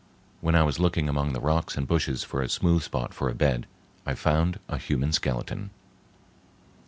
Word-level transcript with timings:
When 0.39 0.55
I 0.55 0.63
was 0.63 0.79
looking 0.79 1.07
among 1.07 1.33
the 1.33 1.39
rocks 1.39 1.77
and 1.77 1.87
bushes 1.87 2.23
for 2.23 2.41
a 2.41 2.49
smooth 2.49 2.81
spot 2.81 3.13
for 3.13 3.29
a 3.29 3.35
bed, 3.35 3.67
I 4.03 4.15
found 4.15 4.57
a 4.67 4.79
human 4.79 5.11
skeleton. 5.13 5.69